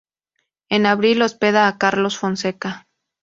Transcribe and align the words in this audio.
En 0.69 0.87
abril 0.87 1.21
hospeda 1.21 1.67
a 1.67 1.77
Carlos 1.77 2.17
Fonseca. 2.17 2.87